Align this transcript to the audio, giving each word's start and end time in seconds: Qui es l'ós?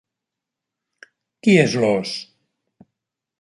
Qui 1.43 1.53
es 1.65 1.77
l'ós? 1.85 2.15